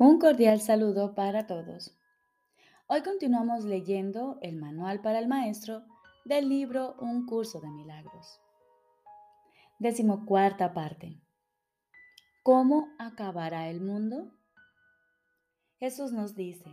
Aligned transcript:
Un 0.00 0.20
cordial 0.20 0.60
saludo 0.60 1.16
para 1.16 1.48
todos. 1.48 1.92
Hoy 2.86 3.02
continuamos 3.02 3.64
leyendo 3.64 4.38
el 4.42 4.54
Manual 4.54 5.00
para 5.00 5.18
el 5.18 5.26
Maestro 5.26 5.82
del 6.24 6.48
libro 6.48 6.94
Un 7.00 7.26
curso 7.26 7.60
de 7.60 7.68
milagros. 7.68 8.40
Decimocuarta 9.80 10.72
parte. 10.72 11.20
¿Cómo 12.44 12.94
acabará 13.00 13.68
el 13.70 13.80
mundo? 13.80 14.30
Jesús 15.80 16.12
nos 16.12 16.36
dice, 16.36 16.70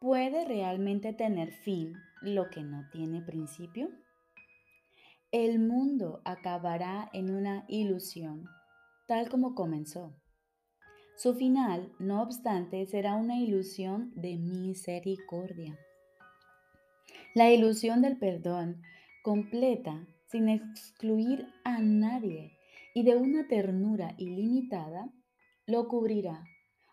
¿puede 0.00 0.44
realmente 0.44 1.12
tener 1.12 1.50
fin 1.50 1.96
lo 2.20 2.48
que 2.48 2.62
no 2.62 2.88
tiene 2.92 3.22
principio? 3.22 3.90
El 5.32 5.58
mundo 5.58 6.22
acabará 6.24 7.10
en 7.12 7.34
una 7.34 7.64
ilusión, 7.66 8.44
tal 9.08 9.28
como 9.28 9.56
comenzó. 9.56 10.14
Su 11.22 11.34
final, 11.34 11.92
no 12.00 12.20
obstante, 12.20 12.84
será 12.86 13.14
una 13.14 13.38
ilusión 13.38 14.10
de 14.16 14.38
misericordia. 14.38 15.78
La 17.36 17.52
ilusión 17.52 18.02
del 18.02 18.18
perdón 18.18 18.82
completa, 19.22 20.04
sin 20.26 20.48
excluir 20.48 21.46
a 21.62 21.78
nadie, 21.78 22.58
y 22.92 23.04
de 23.04 23.14
una 23.14 23.46
ternura 23.46 24.16
ilimitada, 24.18 25.12
lo 25.64 25.86
cubrirá, 25.86 26.42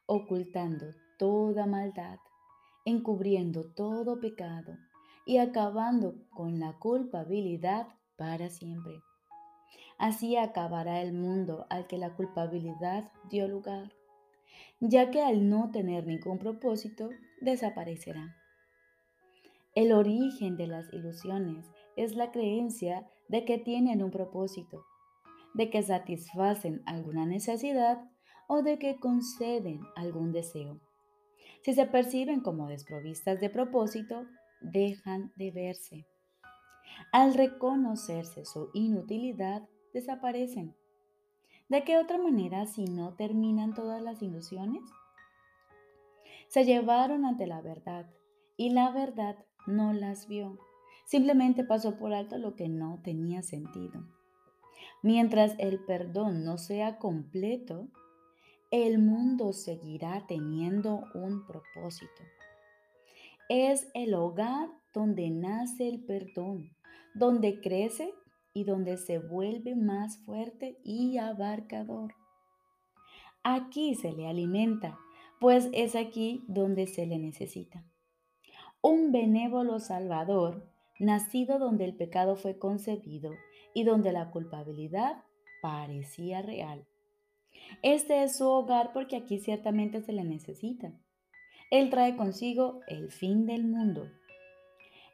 ocultando 0.06 0.86
toda 1.18 1.66
maldad, 1.66 2.20
encubriendo 2.86 3.74
todo 3.74 4.20
pecado 4.20 4.78
y 5.26 5.38
acabando 5.38 6.14
con 6.30 6.60
la 6.60 6.78
culpabilidad 6.78 7.88
para 8.16 8.52
siempre. 8.52 9.02
Así 9.98 10.38
acabará 10.38 11.02
el 11.02 11.14
mundo 11.14 11.66
al 11.72 11.88
que 11.88 11.98
la 11.98 12.16
culpabilidad 12.16 13.12
dio 13.28 13.48
lugar, 13.48 13.92
ya 14.80 15.12
que 15.12 15.22
al 15.22 15.50
no 15.50 15.72
tener 15.72 16.06
ningún 16.06 16.40
propósito, 16.40 17.10
desaparecerá. 17.42 18.36
El 19.76 19.92
origen 19.92 20.58
de 20.58 20.68
las 20.68 20.92
ilusiones 20.94 21.66
es 21.96 22.16
la 22.16 22.32
creencia 22.32 23.08
de 23.28 23.46
que 23.46 23.58
tienen 23.58 24.04
un 24.04 24.12
propósito, 24.12 24.84
de 25.54 25.70
que 25.70 25.84
satisfacen 25.84 26.82
alguna 26.86 27.26
necesidad 27.26 28.00
o 28.48 28.64
de 28.64 28.80
que 28.80 29.00
conceden 29.00 29.82
algún 29.96 30.32
deseo. 30.32 30.80
Si 31.62 31.74
se 31.74 31.86
perciben 31.86 32.42
como 32.42 32.68
desprovistas 32.68 33.40
de 33.40 33.50
propósito, 33.50 34.26
dejan 34.62 35.32
de 35.36 35.52
verse. 35.52 36.06
Al 37.12 37.34
reconocerse 37.34 38.46
su 38.46 38.70
inutilidad, 38.74 39.68
desaparecen. 39.94 40.76
¿De 41.70 41.84
qué 41.84 42.00
otra 42.00 42.18
manera 42.18 42.66
si 42.66 42.86
no 42.86 43.14
terminan 43.14 43.76
todas 43.76 44.02
las 44.02 44.24
ilusiones? 44.24 44.82
Se 46.48 46.66
llevaron 46.66 47.26
ante 47.26 47.46
la 47.46 47.62
verdad 47.62 48.10
y 48.58 48.72
la 48.72 48.90
verdad 48.90 49.38
no 49.68 49.94
las 49.94 50.28
vio. 50.28 50.58
Simplemente 51.06 51.64
pasó 51.64 51.96
por 51.96 52.12
alto 52.14 52.40
lo 52.40 52.56
que 52.56 52.70
no 52.70 53.00
tenía 53.04 53.44
sentido. 53.44 54.04
Mientras 55.04 55.54
el 55.60 55.80
perdón 55.86 56.44
no 56.44 56.58
sea 56.58 56.98
completo, 56.98 57.88
el 58.72 58.98
mundo 58.98 59.54
seguirá 59.54 60.26
teniendo 60.28 61.04
un 61.14 61.46
propósito. 61.46 62.24
Es 63.48 63.88
el 63.94 64.16
hogar 64.16 64.70
donde 64.92 65.30
nace 65.30 65.88
el 65.88 66.04
perdón, 66.04 66.72
donde 67.14 67.62
crece 67.62 68.14
y 68.54 68.64
donde 68.64 68.98
se 68.98 69.20
vuelve 69.20 69.76
más 69.76 70.18
fuerte 70.18 70.80
y 70.84 71.18
abarcador. 71.18 72.16
Aquí 73.44 73.96
se 73.96 74.12
le 74.12 74.28
alimenta, 74.28 75.00
pues 75.40 75.70
es 75.74 75.96
aquí 75.96 76.44
donde 76.48 76.88
se 76.88 77.06
le 77.06 77.20
necesita. 77.20 77.86
Un 78.82 79.12
benévolo 79.12 79.80
Salvador, 79.80 80.70
nacido 81.00 81.60
donde 81.60 81.86
el 81.86 81.96
pecado 81.96 82.36
fue 82.36 82.58
concebido 82.58 83.32
y 83.74 83.84
donde 83.84 84.12
la 84.12 84.32
culpabilidad 84.32 85.24
parecía 85.62 86.42
real. 86.42 86.86
Este 87.82 88.24
es 88.24 88.38
su 88.38 88.48
hogar 88.48 88.92
porque 88.94 89.16
aquí 89.16 89.40
ciertamente 89.40 90.02
se 90.02 90.14
le 90.14 90.24
necesita. 90.24 90.94
Él 91.72 91.90
trae 91.90 92.16
consigo 92.16 92.82
el 92.88 93.12
fin 93.12 93.46
del 93.46 93.66
mundo. 93.66 94.10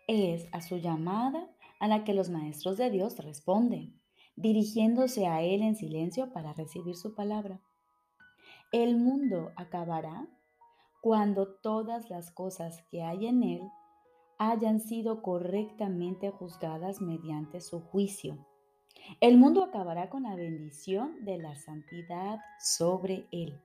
Es 0.08 0.48
a 0.52 0.62
su 0.62 0.78
llamada 0.78 1.50
a 1.80 1.88
la 1.88 2.04
que 2.04 2.14
los 2.14 2.30
maestros 2.30 2.78
de 2.78 2.90
Dios 2.90 3.18
responden, 3.20 4.00
dirigiéndose 4.36 5.28
a 5.28 5.42
Él 5.42 5.62
en 5.62 5.76
silencio 5.76 6.32
para 6.32 6.54
recibir 6.54 6.96
su 6.96 7.16
palabra. 7.16 7.62
El 8.72 8.98
mundo 8.98 9.52
acabará 9.56 10.28
cuando 11.02 11.48
todas 11.48 12.10
las 12.10 12.32
cosas 12.32 12.84
que 12.90 13.04
hay 13.04 13.28
en 13.28 13.44
Él 13.44 13.62
hayan 14.38 14.80
sido 14.80 15.22
correctamente 15.22 16.30
juzgadas 16.32 17.02
mediante 17.02 17.62
su 17.62 17.82
juicio. 17.82 18.46
El 19.22 19.38
mundo 19.38 19.64
acabará 19.64 20.10
con 20.10 20.24
la 20.24 20.36
bendición 20.36 21.24
de 21.24 21.38
la 21.38 21.56
santidad 21.56 22.40
sobre 22.60 23.28
Él. 23.32 23.62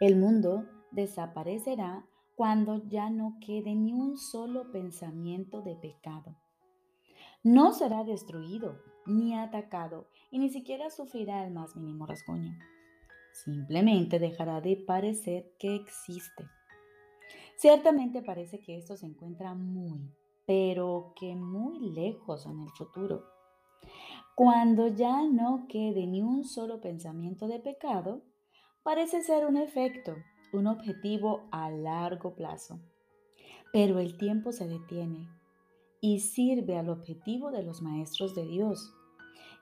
El 0.00 0.16
mundo 0.16 0.64
desaparecerá 0.90 2.06
cuando 2.34 2.82
ya 2.88 3.10
no 3.10 3.36
quede 3.44 3.74
ni 3.74 3.92
un 3.92 4.16
solo 4.16 4.72
pensamiento 4.72 5.60
de 5.60 5.76
pecado 5.76 6.34
no 7.42 7.72
será 7.72 8.04
destruido 8.04 8.82
ni 9.06 9.34
atacado 9.34 10.06
y 10.30 10.38
ni 10.38 10.50
siquiera 10.50 10.90
sufrirá 10.90 11.44
el 11.44 11.52
más 11.52 11.74
mínimo 11.74 12.06
rasguño. 12.06 12.52
Simplemente 13.32 14.18
dejará 14.18 14.60
de 14.60 14.76
parecer 14.76 15.52
que 15.58 15.74
existe. 15.74 16.46
Ciertamente 17.56 18.22
parece 18.22 18.60
que 18.60 18.76
esto 18.76 18.96
se 18.96 19.06
encuentra 19.06 19.54
muy, 19.54 20.12
pero 20.46 21.12
que 21.18 21.34
muy 21.34 21.78
lejos 21.92 22.46
en 22.46 22.60
el 22.60 22.70
futuro. 22.70 23.24
Cuando 24.34 24.88
ya 24.88 25.22
no 25.26 25.66
quede 25.68 26.06
ni 26.06 26.22
un 26.22 26.44
solo 26.44 26.80
pensamiento 26.80 27.48
de 27.48 27.60
pecado, 27.60 28.22
parece 28.82 29.22
ser 29.22 29.46
un 29.46 29.56
efecto, 29.56 30.16
un 30.52 30.66
objetivo 30.66 31.48
a 31.52 31.70
largo 31.70 32.34
plazo. 32.34 32.80
Pero 33.72 33.98
el 33.98 34.16
tiempo 34.16 34.52
se 34.52 34.66
detiene 34.66 35.28
y 36.00 36.20
sirve 36.20 36.76
al 36.78 36.88
objetivo 36.88 37.50
de 37.50 37.62
los 37.62 37.82
maestros 37.82 38.34
de 38.34 38.46
Dios. 38.46 38.94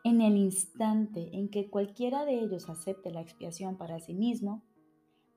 En 0.04 0.20
el 0.20 0.36
instante 0.36 1.36
en 1.36 1.48
que 1.48 1.68
cualquiera 1.68 2.24
de 2.24 2.40
ellos 2.40 2.68
acepte 2.68 3.10
la 3.10 3.20
expiación 3.20 3.76
para 3.76 3.98
sí 3.98 4.14
mismo, 4.14 4.62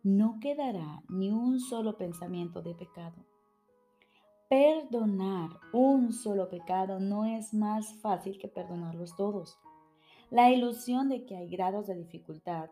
no 0.03 0.39
quedará 0.39 1.03
ni 1.09 1.31
un 1.31 1.59
solo 1.59 1.97
pensamiento 1.97 2.61
de 2.61 2.75
pecado. 2.75 3.25
Perdonar 4.49 5.49
un 5.73 6.11
solo 6.11 6.49
pecado 6.49 6.99
no 6.99 7.25
es 7.25 7.53
más 7.53 7.93
fácil 8.01 8.37
que 8.37 8.47
perdonarlos 8.47 9.15
todos. 9.15 9.57
La 10.29 10.51
ilusión 10.51 11.09
de 11.09 11.25
que 11.25 11.37
hay 11.37 11.49
grados 11.49 11.87
de 11.87 11.95
dificultad 11.95 12.69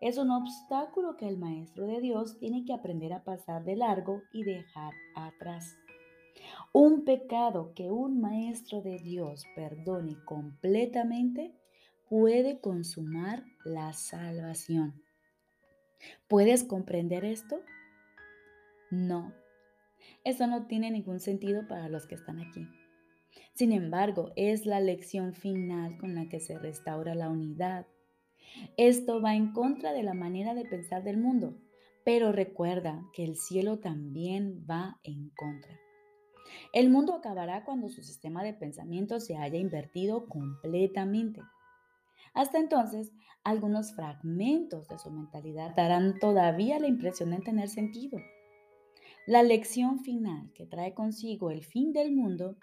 es 0.00 0.18
un 0.18 0.30
obstáculo 0.30 1.16
que 1.16 1.28
el 1.28 1.38
Maestro 1.38 1.86
de 1.86 2.00
Dios 2.00 2.38
tiene 2.38 2.64
que 2.64 2.72
aprender 2.72 3.12
a 3.12 3.22
pasar 3.22 3.64
de 3.64 3.76
largo 3.76 4.20
y 4.32 4.42
dejar 4.42 4.92
atrás. 5.14 5.76
Un 6.74 7.04
pecado 7.04 7.74
que 7.74 7.90
un 7.90 8.22
maestro 8.22 8.80
de 8.80 8.96
Dios 8.96 9.44
perdone 9.54 10.16
completamente 10.24 11.54
puede 12.08 12.60
consumar 12.60 13.44
la 13.62 13.92
salvación. 13.92 15.02
¿Puedes 16.28 16.64
comprender 16.64 17.26
esto? 17.26 17.60
No. 18.90 19.34
Eso 20.24 20.46
no 20.46 20.66
tiene 20.66 20.90
ningún 20.90 21.20
sentido 21.20 21.68
para 21.68 21.90
los 21.90 22.06
que 22.06 22.14
están 22.14 22.40
aquí. 22.40 22.66
Sin 23.52 23.72
embargo, 23.72 24.32
es 24.34 24.64
la 24.64 24.80
lección 24.80 25.34
final 25.34 25.98
con 25.98 26.14
la 26.14 26.30
que 26.30 26.40
se 26.40 26.58
restaura 26.58 27.14
la 27.14 27.28
unidad. 27.28 27.86
Esto 28.78 29.20
va 29.20 29.34
en 29.34 29.52
contra 29.52 29.92
de 29.92 30.02
la 30.02 30.14
manera 30.14 30.54
de 30.54 30.64
pensar 30.64 31.04
del 31.04 31.18
mundo, 31.18 31.58
pero 32.02 32.32
recuerda 32.32 33.04
que 33.12 33.24
el 33.24 33.36
cielo 33.36 33.78
también 33.78 34.66
va 34.68 34.98
en 35.04 35.28
contra. 35.36 35.78
El 36.72 36.90
mundo 36.90 37.14
acabará 37.14 37.64
cuando 37.64 37.88
su 37.88 38.02
sistema 38.02 38.42
de 38.42 38.54
pensamiento 38.54 39.20
se 39.20 39.36
haya 39.36 39.58
invertido 39.58 40.26
completamente. 40.28 41.42
Hasta 42.34 42.58
entonces, 42.58 43.12
algunos 43.44 43.94
fragmentos 43.94 44.88
de 44.88 44.98
su 44.98 45.10
mentalidad 45.10 45.74
darán 45.74 46.18
todavía 46.18 46.78
la 46.78 46.88
impresión 46.88 47.30
de 47.30 47.40
tener 47.40 47.68
sentido. 47.68 48.18
La 49.26 49.42
lección 49.42 50.00
final 50.00 50.50
que 50.54 50.66
trae 50.66 50.94
consigo 50.94 51.50
el 51.50 51.64
fin 51.64 51.92
del 51.92 52.12
mundo 52.12 52.56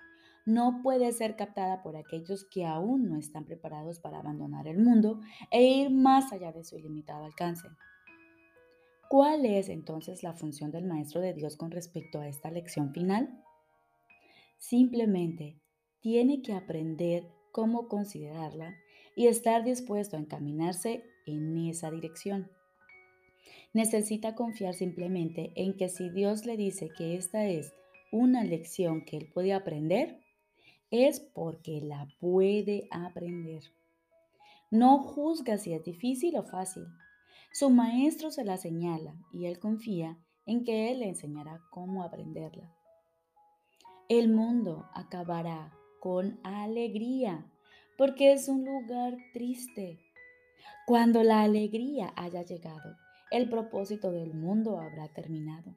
no 0.45 0.81
puede 0.81 1.11
ser 1.11 1.35
captada 1.35 1.81
por 1.83 1.95
aquellos 1.95 2.45
que 2.45 2.65
aún 2.65 3.07
no 3.07 3.17
están 3.17 3.45
preparados 3.45 3.99
para 3.99 4.19
abandonar 4.19 4.67
el 4.67 4.79
mundo 4.79 5.21
e 5.51 5.63
ir 5.63 5.91
más 5.91 6.33
allá 6.33 6.51
de 6.51 6.63
su 6.63 6.77
ilimitado 6.77 7.23
alcance. 7.23 7.67
¿Cuál 9.09 9.45
es 9.45 9.69
entonces 9.69 10.23
la 10.23 10.33
función 10.33 10.71
del 10.71 10.85
Maestro 10.85 11.21
de 11.21 11.33
Dios 11.33 11.55
con 11.55 11.71
respecto 11.71 12.19
a 12.19 12.27
esta 12.27 12.51
lección 12.51 12.91
final? 12.93 13.43
Simplemente 14.59 15.57
tiene 16.01 16.41
que 16.41 16.53
aprender 16.53 17.27
cómo 17.51 17.87
considerarla 17.87 18.75
y 19.15 19.27
estar 19.27 19.63
dispuesto 19.63 20.15
a 20.15 20.19
encaminarse 20.19 21.03
en 21.25 21.57
esa 21.57 21.89
dirección. 21.89 22.51
Necesita 23.73 24.35
confiar 24.35 24.73
simplemente 24.73 25.53
en 25.55 25.75
que 25.75 25.89
si 25.89 26.09
Dios 26.09 26.45
le 26.45 26.57
dice 26.57 26.89
que 26.95 27.15
esta 27.15 27.45
es 27.45 27.73
una 28.11 28.43
lección 28.43 29.05
que 29.05 29.17
él 29.17 29.29
puede 29.33 29.53
aprender, 29.53 30.19
es 30.91 31.19
porque 31.19 31.81
la 31.81 32.07
puede 32.19 32.87
aprender. 32.91 33.63
No 34.71 34.99
juzga 34.99 35.57
si 35.57 35.73
es 35.73 35.83
difícil 35.83 36.35
o 36.35 36.43
fácil. 36.43 36.85
Su 37.53 37.69
maestro 37.69 38.29
se 38.29 38.43
la 38.43 38.57
señala 38.57 39.15
y 39.31 39.45
él 39.45 39.59
confía 39.59 40.19
en 40.45 40.63
que 40.63 40.91
él 40.91 40.99
le 40.99 41.09
enseñará 41.09 41.61
cómo 41.71 42.03
aprenderla. 42.03 42.78
El 44.09 44.27
mundo 44.27 44.89
acabará 44.95 45.71
con 45.99 46.39
alegría 46.43 47.45
porque 47.95 48.33
es 48.33 48.49
un 48.49 48.65
lugar 48.65 49.15
triste. 49.33 49.99
Cuando 50.87 51.21
la 51.21 51.43
alegría 51.43 52.11
haya 52.15 52.41
llegado, 52.41 52.97
el 53.29 53.47
propósito 53.51 54.11
del 54.11 54.33
mundo 54.33 54.79
habrá 54.79 55.09
terminado. 55.09 55.75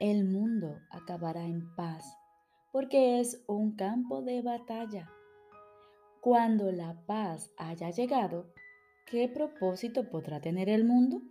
El 0.00 0.24
mundo 0.24 0.80
acabará 0.90 1.44
en 1.44 1.72
paz 1.76 2.04
porque 2.72 3.20
es 3.20 3.44
un 3.46 3.76
campo 3.76 4.22
de 4.22 4.42
batalla. 4.42 5.08
Cuando 6.20 6.72
la 6.72 7.06
paz 7.06 7.52
haya 7.56 7.90
llegado, 7.90 8.52
¿qué 9.06 9.28
propósito 9.28 10.10
podrá 10.10 10.40
tener 10.40 10.68
el 10.68 10.84
mundo? 10.84 11.22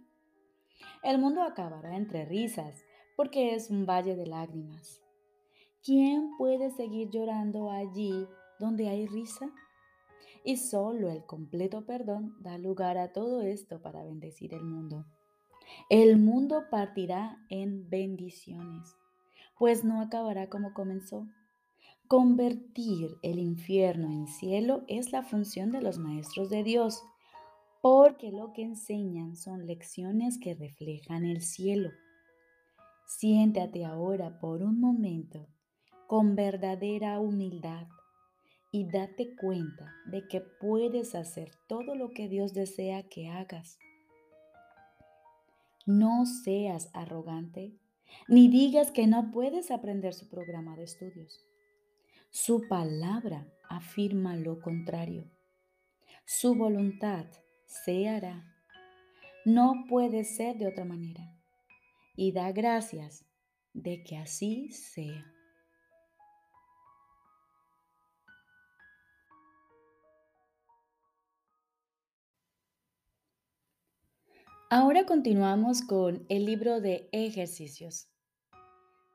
El 1.04 1.18
mundo 1.18 1.44
acabará 1.44 1.98
entre 1.98 2.24
risas, 2.24 2.82
porque 3.18 3.56
es 3.56 3.70
un 3.70 3.86
valle 3.86 4.16
de 4.16 4.28
lágrimas. 4.28 5.02
¿Quién 5.84 6.38
puede 6.38 6.70
seguir 6.72 7.10
llorando 7.10 7.72
allí 7.72 8.28
donde 8.60 8.90
hay 8.90 9.08
risa? 9.08 9.52
Y 10.44 10.58
solo 10.58 11.10
el 11.10 11.26
completo 11.26 11.86
perdón 11.86 12.36
da 12.40 12.58
lugar 12.58 12.98
a 12.98 13.12
todo 13.12 13.42
esto 13.42 13.82
para 13.82 14.04
bendecir 14.04 14.54
el 14.54 14.64
mundo. 14.64 15.06
El 15.90 16.18
mundo 16.18 16.66
partirá 16.70 17.44
en 17.50 17.90
bendiciones, 17.90 18.96
pues 19.58 19.84
no 19.84 20.02
acabará 20.02 20.50
como 20.50 20.74
comenzó 20.74 21.28
Convertir 22.12 23.18
el 23.22 23.40
infierno 23.40 24.12
en 24.12 24.28
cielo 24.28 24.84
es 24.90 25.14
la 25.14 25.24
función 25.24 25.72
de 25.72 25.82
los 25.82 25.98
maestros 25.98 26.50
de 26.50 26.62
Dios, 26.62 27.02
porque 27.82 28.34
lo 28.34 28.52
que 28.52 28.64
enseñan 28.64 29.38
son 29.38 29.66
lecciones 29.66 30.38
que 30.38 30.54
reflejan 30.54 31.24
el 31.24 31.42
cielo. 31.42 31.90
Siéntate 33.08 33.86
ahora 33.86 34.40
por 34.42 34.62
un 34.62 34.82
momento 34.82 35.48
con 36.12 36.36
verdadera 36.36 37.22
humildad 37.22 37.88
y 38.70 38.84
date 38.84 39.34
cuenta 39.34 39.96
de 40.08 40.28
que 40.28 40.42
puedes 40.42 41.16
hacer 41.16 41.54
todo 41.70 41.96
lo 41.96 42.12
que 42.12 42.28
Dios 42.28 42.54
desea 42.54 43.04
que 43.04 43.30
hagas. 43.30 43.80
No 45.86 46.26
seas 46.26 46.90
arrogante 46.92 47.78
ni 48.28 48.50
digas 48.50 48.92
que 48.92 49.08
no 49.08 49.32
puedes 49.32 49.72
aprender 49.72 50.14
su 50.14 50.28
programa 50.28 50.76
de 50.76 50.84
estudios. 50.84 51.46
Su 52.30 52.68
palabra 52.68 53.48
afirma 53.70 54.36
lo 54.36 54.60
contrario. 54.60 55.32
Su 56.26 56.56
voluntad 56.56 57.26
se 57.68 58.10
hará. 58.10 58.54
No 59.46 59.86
puede 59.88 60.26
ser 60.26 60.58
de 60.58 60.68
otra 60.68 60.84
manera. 60.84 61.34
Y 62.18 62.34
da 62.34 62.52
gracias 62.52 63.24
de 63.72 64.04
que 64.04 64.18
así 64.18 64.74
sea. 64.74 65.26
Ahora 74.74 75.06
continuamos 75.06 75.82
con 75.82 76.26
el 76.30 76.46
libro 76.46 76.80
de 76.80 77.10
ejercicios. 77.12 78.08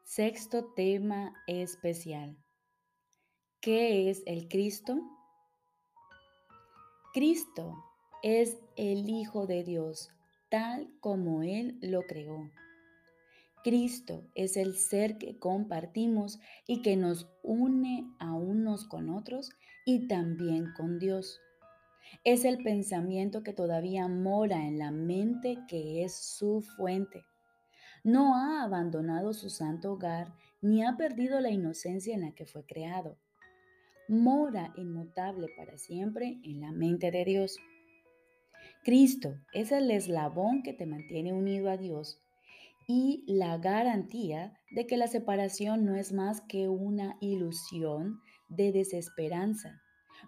Sexto 0.04 0.66
tema 0.74 1.32
especial. 1.46 2.36
¿Qué 3.62 4.10
es 4.10 4.22
el 4.26 4.48
Cristo? 4.48 5.00
Cristo 7.14 7.74
es 8.22 8.58
el 8.76 9.08
Hijo 9.08 9.46
de 9.46 9.64
Dios, 9.64 10.10
tal 10.50 10.90
como 11.00 11.42
Él 11.42 11.78
lo 11.80 12.02
creó. 12.02 12.50
Cristo 13.64 14.28
es 14.34 14.58
el 14.58 14.76
ser 14.76 15.16
que 15.16 15.38
compartimos 15.38 16.38
y 16.66 16.82
que 16.82 16.96
nos 16.96 17.30
une 17.42 18.04
a 18.18 18.34
unos 18.34 18.86
con 18.86 19.08
otros 19.08 19.48
y 19.86 20.06
también 20.06 20.74
con 20.76 20.98
Dios. 20.98 21.40
Es 22.24 22.44
el 22.44 22.62
pensamiento 22.62 23.42
que 23.42 23.52
todavía 23.52 24.08
mora 24.08 24.66
en 24.66 24.78
la 24.78 24.90
mente 24.90 25.58
que 25.68 26.04
es 26.04 26.16
su 26.16 26.62
fuente. 26.76 27.24
No 28.04 28.36
ha 28.36 28.62
abandonado 28.62 29.32
su 29.32 29.50
santo 29.50 29.92
hogar 29.92 30.32
ni 30.60 30.84
ha 30.84 30.96
perdido 30.96 31.40
la 31.40 31.50
inocencia 31.50 32.14
en 32.14 32.22
la 32.22 32.32
que 32.32 32.46
fue 32.46 32.64
creado 32.64 33.18
mora 34.08 34.72
inmutable 34.76 35.48
para 35.56 35.78
siempre 35.78 36.38
en 36.44 36.60
la 36.60 36.72
mente 36.72 37.10
de 37.10 37.24
Dios. 37.24 37.58
Cristo 38.84 39.34
es 39.52 39.72
el 39.72 39.90
eslabón 39.90 40.62
que 40.62 40.72
te 40.72 40.86
mantiene 40.86 41.32
unido 41.32 41.70
a 41.70 41.76
Dios 41.76 42.22
y 42.86 43.24
la 43.26 43.58
garantía 43.58 44.56
de 44.70 44.86
que 44.86 44.96
la 44.96 45.08
separación 45.08 45.84
no 45.84 45.96
es 45.96 46.12
más 46.12 46.40
que 46.42 46.68
una 46.68 47.16
ilusión 47.20 48.20
de 48.48 48.70
desesperanza, 48.70 49.82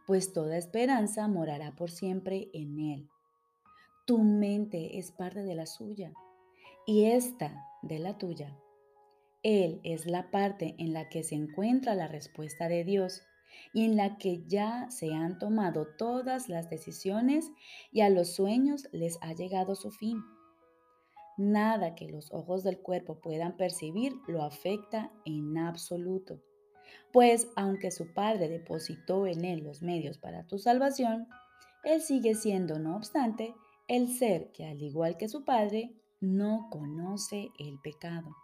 pues 0.06 0.32
toda 0.32 0.56
esperanza 0.56 1.28
morará 1.28 1.74
por 1.76 1.90
siempre 1.90 2.48
en 2.52 2.78
Él. 2.78 3.08
Tu 4.06 4.18
mente 4.18 4.98
es 4.98 5.12
parte 5.12 5.42
de 5.42 5.54
la 5.54 5.66
suya 5.66 6.12
y 6.86 7.04
esta 7.04 7.66
de 7.82 7.98
la 7.98 8.16
tuya. 8.16 8.56
Él 9.42 9.80
es 9.84 10.06
la 10.06 10.30
parte 10.30 10.74
en 10.78 10.92
la 10.92 11.08
que 11.08 11.22
se 11.22 11.34
encuentra 11.34 11.94
la 11.94 12.08
respuesta 12.08 12.68
de 12.68 12.84
Dios 12.84 13.22
y 13.72 13.84
en 13.84 13.96
la 13.96 14.18
que 14.18 14.44
ya 14.46 14.90
se 14.90 15.14
han 15.14 15.38
tomado 15.38 15.86
todas 15.96 16.48
las 16.48 16.70
decisiones 16.70 17.50
y 17.92 18.00
a 18.00 18.10
los 18.10 18.34
sueños 18.34 18.88
les 18.92 19.18
ha 19.22 19.32
llegado 19.32 19.74
su 19.74 19.90
fin. 19.90 20.22
Nada 21.36 21.94
que 21.94 22.08
los 22.08 22.32
ojos 22.32 22.64
del 22.64 22.80
cuerpo 22.80 23.20
puedan 23.20 23.56
percibir 23.56 24.14
lo 24.26 24.42
afecta 24.42 25.12
en 25.24 25.56
absoluto, 25.56 26.42
pues 27.12 27.48
aunque 27.56 27.90
su 27.90 28.12
Padre 28.12 28.48
depositó 28.48 29.26
en 29.26 29.44
él 29.44 29.64
los 29.64 29.82
medios 29.82 30.18
para 30.18 30.46
tu 30.46 30.58
salvación, 30.58 31.28
él 31.84 32.00
sigue 32.02 32.34
siendo, 32.34 32.78
no 32.78 32.96
obstante, 32.96 33.54
el 33.86 34.08
ser 34.08 34.52
que, 34.52 34.66
al 34.66 34.82
igual 34.82 35.16
que 35.16 35.28
su 35.28 35.44
Padre, 35.44 35.92
no 36.20 36.68
conoce 36.70 37.50
el 37.58 37.78
pecado. 37.80 38.36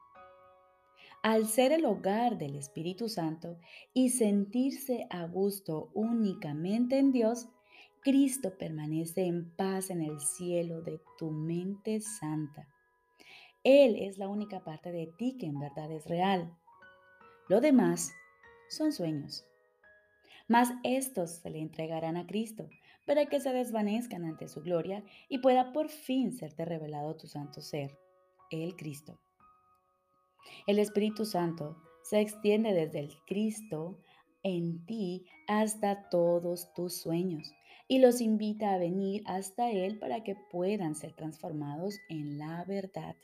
Al 1.23 1.46
ser 1.46 1.73
el 1.73 1.84
hogar 1.87 2.38
del 2.38 2.54
Espíritu 2.54 3.08
Santo 3.08 3.58
y 3.92 4.11
sentirse 4.11 5.06
a 5.11 5.25
gusto 5.26 5.90
únicamente 5.94 6.99
en 6.99 7.12
Dios, 7.12 7.49
Cristo 8.00 8.58
permanece 8.58 9.25
en 9.25 9.50
paz 9.56 9.88
en 9.88 10.02
el 10.02 10.20
cielo 10.20 10.82
de 10.82 11.00
tu 11.18 11.30
mente 11.30 12.00
santa. 12.00 12.68
Él 13.62 13.96
es 13.99 14.18
la 14.18 14.28
única 14.28 14.62
parte 14.62 14.92
de 14.92 15.06
ti 15.06 15.38
que 15.38 15.46
en 15.46 15.58
verdad 15.58 15.90
es 15.90 16.04
real. 16.06 16.54
Lo 17.49 17.62
demás 17.62 18.12
son 18.76 18.92
sueños. 18.92 19.44
Mas 20.48 20.70
estos 20.82 21.30
se 21.30 21.50
le 21.50 21.60
entregarán 21.60 22.16
a 22.16 22.26
Cristo 22.26 22.68
para 23.06 23.26
que 23.26 23.40
se 23.40 23.52
desvanezcan 23.52 24.24
ante 24.24 24.48
su 24.48 24.62
gloria 24.62 25.04
y 25.28 25.38
pueda 25.38 25.72
por 25.72 25.88
fin 25.88 26.32
serte 26.32 26.64
revelado 26.64 27.16
tu 27.16 27.26
santo 27.26 27.60
ser, 27.60 27.98
el 28.50 28.76
Cristo. 28.76 29.18
El 30.66 30.78
Espíritu 30.78 31.24
Santo 31.24 31.76
se 32.02 32.20
extiende 32.20 32.72
desde 32.74 33.00
el 33.00 33.14
Cristo 33.26 33.98
en 34.42 34.84
ti 34.84 35.26
hasta 35.48 36.08
todos 36.10 36.72
tus 36.74 36.94
sueños 36.94 37.52
y 37.88 37.98
los 37.98 38.20
invita 38.20 38.72
a 38.72 38.78
venir 38.78 39.22
hasta 39.26 39.70
Él 39.70 39.98
para 39.98 40.22
que 40.22 40.36
puedan 40.50 40.94
ser 40.94 41.12
transformados 41.14 41.98
en 42.08 42.38
la 42.38 42.64
verdad. 42.64 43.16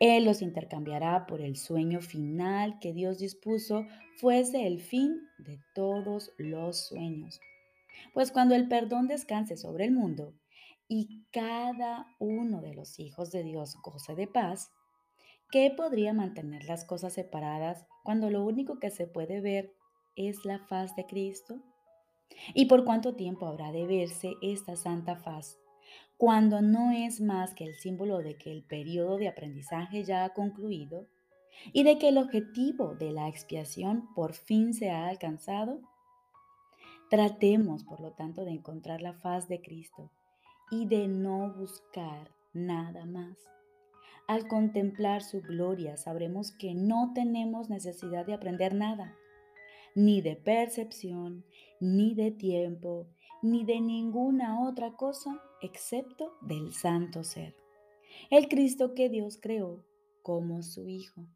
Él 0.00 0.24
los 0.24 0.42
intercambiará 0.42 1.26
por 1.26 1.40
el 1.40 1.56
sueño 1.56 2.00
final 2.00 2.78
que 2.80 2.92
Dios 2.92 3.18
dispuso 3.18 3.86
fuese 4.16 4.66
el 4.66 4.80
fin 4.80 5.20
de 5.38 5.58
todos 5.74 6.32
los 6.38 6.88
sueños. 6.88 7.40
Pues 8.12 8.30
cuando 8.30 8.54
el 8.54 8.68
perdón 8.68 9.08
descanse 9.08 9.56
sobre 9.56 9.84
el 9.84 9.92
mundo 9.92 10.34
y 10.88 11.24
cada 11.32 12.06
uno 12.18 12.60
de 12.60 12.74
los 12.74 12.98
hijos 12.98 13.30
de 13.30 13.42
Dios 13.42 13.76
goce 13.82 14.14
de 14.14 14.26
paz, 14.26 14.70
¿Qué 15.50 15.70
podría 15.70 16.12
mantener 16.12 16.64
las 16.64 16.84
cosas 16.84 17.12
separadas 17.12 17.86
cuando 18.02 18.30
lo 18.30 18.44
único 18.44 18.80
que 18.80 18.90
se 18.90 19.06
puede 19.06 19.40
ver 19.40 19.72
es 20.16 20.44
la 20.44 20.58
faz 20.58 20.96
de 20.96 21.06
Cristo? 21.06 21.60
¿Y 22.52 22.66
por 22.66 22.84
cuánto 22.84 23.14
tiempo 23.14 23.46
habrá 23.46 23.70
de 23.70 23.86
verse 23.86 24.34
esta 24.42 24.74
santa 24.74 25.14
faz 25.14 25.56
cuando 26.16 26.62
no 26.62 26.92
es 26.92 27.20
más 27.20 27.54
que 27.54 27.64
el 27.64 27.74
símbolo 27.76 28.18
de 28.18 28.36
que 28.36 28.50
el 28.50 28.62
periodo 28.62 29.18
de 29.18 29.28
aprendizaje 29.28 30.04
ya 30.04 30.24
ha 30.24 30.32
concluido 30.32 31.06
y 31.72 31.82
de 31.82 31.98
que 31.98 32.08
el 32.08 32.18
objetivo 32.18 32.94
de 32.94 33.12
la 33.12 33.28
expiación 33.28 34.12
por 34.14 34.34
fin 34.34 34.74
se 34.74 34.90
ha 34.90 35.08
alcanzado? 35.08 35.80
Tratemos, 37.10 37.84
por 37.84 38.00
lo 38.00 38.12
tanto, 38.12 38.44
de 38.44 38.52
encontrar 38.52 39.00
la 39.00 39.14
faz 39.14 39.48
de 39.48 39.60
Cristo 39.60 40.10
y 40.70 40.86
de 40.86 41.06
no 41.06 41.52
buscar 41.52 42.30
nada 42.52 43.06
más. 43.06 43.36
Al 44.26 44.48
contemplar 44.48 45.22
su 45.22 45.40
gloria 45.40 45.96
sabremos 45.96 46.50
que 46.50 46.74
no 46.74 47.12
tenemos 47.14 47.70
necesidad 47.70 48.26
de 48.26 48.34
aprender 48.34 48.74
nada, 48.74 49.14
ni 49.94 50.20
de 50.20 50.34
percepción, 50.34 51.44
ni 51.80 52.14
de 52.14 52.30
tiempo, 52.30 53.06
ni 53.42 53.64
de 53.64 53.80
ninguna 53.80 54.66
otra 54.68 54.96
cosa 54.96 55.42
excepto 55.60 56.36
del 56.42 56.72
santo 56.72 57.24
ser, 57.24 57.54
el 58.30 58.48
Cristo 58.48 58.94
que 58.94 59.08
Dios 59.08 59.38
creó 59.40 59.84
como 60.22 60.62
su 60.62 60.88
Hijo. 60.88 61.26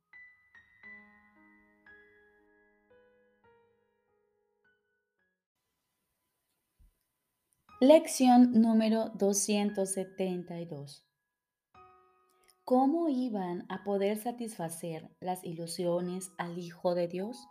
Lección 7.82 8.60
número 8.60 9.08
272. 9.14 11.06
¿Cómo 12.64 13.08
iban 13.08 13.64
a 13.70 13.84
poder 13.84 14.18
satisfacer 14.18 15.08
las 15.18 15.42
ilusiones 15.44 16.30
al 16.36 16.58
Hijo 16.58 16.94
de 16.94 17.08
Dios? 17.08 17.48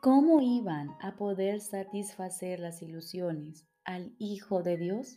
¿Cómo 0.00 0.40
iban 0.40 0.96
a 1.00 1.16
poder 1.16 1.60
satisfacer 1.60 2.60
las 2.60 2.82
ilusiones 2.82 3.66
al 3.84 4.14
Hijo 4.18 4.62
de 4.62 4.76
Dios? 4.76 5.16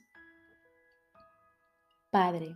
Padre, 2.09 2.55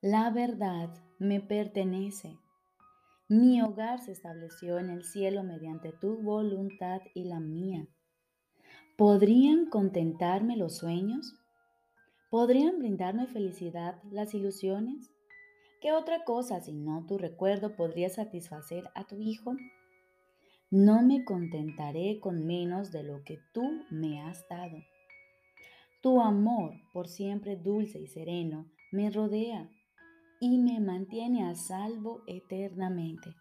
la 0.00 0.30
verdad 0.30 0.94
me 1.18 1.40
pertenece. 1.40 2.38
Mi 3.28 3.60
hogar 3.60 3.98
se 3.98 4.12
estableció 4.12 4.78
en 4.78 4.90
el 4.90 5.02
cielo 5.02 5.42
mediante 5.42 5.90
tu 5.90 6.22
voluntad 6.22 7.00
y 7.14 7.24
la 7.24 7.40
mía. 7.40 7.88
¿Podrían 8.96 9.66
contentarme 9.66 10.56
los 10.56 10.76
sueños? 10.76 11.34
¿Podrían 12.30 12.78
brindarme 12.78 13.26
felicidad 13.26 14.00
las 14.04 14.34
ilusiones? 14.34 15.10
¿Qué 15.80 15.90
otra 15.90 16.22
cosa 16.22 16.60
sino 16.60 17.04
tu 17.06 17.18
recuerdo 17.18 17.74
podría 17.74 18.08
satisfacer 18.08 18.84
a 18.94 19.04
tu 19.04 19.18
Hijo? 19.18 19.56
No 20.74 21.02
me 21.02 21.24
contentaré 21.24 22.18
con 22.18 22.48
menos 22.48 22.90
de 22.90 23.04
lo 23.04 23.22
que 23.22 23.38
tú 23.52 23.84
me 23.90 24.20
has 24.22 24.44
dado. 24.48 24.76
Tu 26.02 26.20
amor, 26.20 26.74
por 26.92 27.06
siempre 27.06 27.54
dulce 27.54 28.00
y 28.00 28.08
sereno, 28.08 28.66
me 28.90 29.08
rodea 29.08 29.70
y 30.40 30.58
me 30.58 30.80
mantiene 30.80 31.48
a 31.48 31.54
salvo 31.54 32.24
eternamente. 32.26 33.36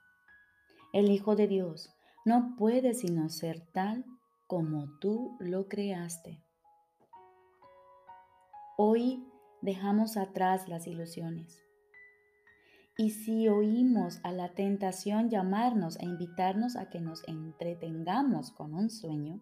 El 0.94 1.10
Hijo 1.10 1.36
de 1.36 1.48
Dios 1.48 1.90
no 2.24 2.56
puede 2.56 2.94
sino 2.94 3.30
ser 3.30 3.62
tal 3.74 4.06
como 4.46 5.00
tú 5.00 5.36
lo 5.40 5.68
creaste. 5.68 6.40
Hoy 8.78 9.25
dejamos 9.63 10.18
atrás 10.18 10.70
las 10.70 10.86
ilusiones. 10.86 11.62
Y 12.95 13.09
si 13.09 13.47
oímos 13.47 14.19
a 14.23 14.31
la 14.31 14.53
tentación 14.53 15.29
llamarnos 15.29 15.97
e 16.00 16.05
invitarnos 16.05 16.75
a 16.75 16.89
que 16.89 17.01
nos 17.01 17.27
entretengamos 17.27 18.51
con 18.51 18.75
un 18.75 18.91
sueño, 18.91 19.41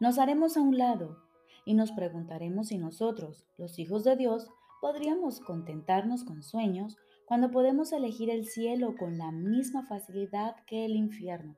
nos 0.00 0.18
haremos 0.18 0.56
a 0.56 0.60
un 0.60 0.76
lado 0.76 1.16
y 1.64 1.74
nos 1.74 1.92
preguntaremos 1.92 2.68
si 2.68 2.78
nosotros, 2.78 3.46
los 3.56 3.78
hijos 3.78 4.04
de 4.04 4.16
Dios, 4.16 4.50
podríamos 4.82 5.40
contentarnos 5.40 6.24
con 6.24 6.42
sueños 6.42 6.96
cuando 7.26 7.50
podemos 7.50 7.92
elegir 7.92 8.30
el 8.30 8.46
cielo 8.46 8.96
con 8.96 9.18
la 9.18 9.32
misma 9.32 9.86
facilidad 9.86 10.56
que 10.66 10.84
el 10.84 10.92
infierno. 10.92 11.56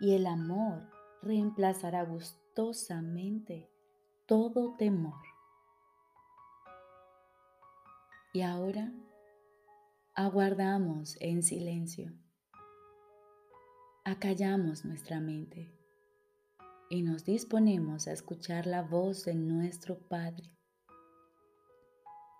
Y 0.00 0.14
el 0.14 0.26
amor 0.26 0.88
reemplazará 1.22 2.04
gustosamente 2.04 3.68
todo 4.26 4.74
temor. 4.76 5.20
Y 8.32 8.42
ahora 8.42 8.92
aguardamos 10.14 11.16
en 11.20 11.42
silencio, 11.42 12.12
acallamos 14.04 14.84
nuestra 14.84 15.20
mente 15.20 15.72
y 16.90 17.00
nos 17.00 17.24
disponemos 17.24 18.06
a 18.08 18.12
escuchar 18.12 18.66
la 18.66 18.82
voz 18.82 19.24
de 19.24 19.34
nuestro 19.34 19.98
Padre. 19.98 20.50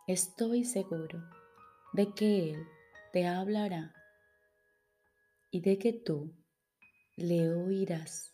Estoy 0.06 0.64
seguro 0.64 1.22
de 1.94 2.12
que 2.12 2.50
Él 2.50 2.66
te 3.10 3.26
hablará 3.26 3.94
y 5.50 5.62
de 5.62 5.78
que 5.78 5.94
tú 5.94 6.34
le 7.16 7.54
oirás. 7.54 8.31